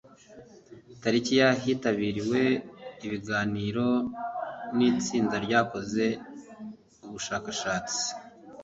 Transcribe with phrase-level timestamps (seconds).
[1.01, 2.41] Tariki ya hitabiriwe
[3.05, 3.87] ibiganiro
[4.75, 6.05] n itsinda ryakoze
[7.07, 8.01] ubushakashatsi